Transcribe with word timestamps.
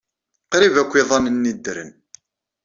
Qrib 0.51 0.75
akk 0.81 0.93
iḍan-nni 1.01 1.53
ddren. 1.55 1.91